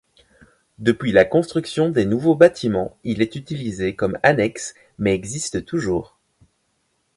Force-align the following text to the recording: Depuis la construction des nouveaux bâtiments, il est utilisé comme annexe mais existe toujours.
Depuis 0.79 1.11
la 1.11 1.25
construction 1.25 1.89
des 1.89 2.05
nouveaux 2.05 2.33
bâtiments, 2.33 2.97
il 3.03 3.21
est 3.21 3.35
utilisé 3.35 3.95
comme 3.95 4.17
annexe 4.23 4.73
mais 4.97 5.13
existe 5.13 5.63
toujours. 5.63 6.17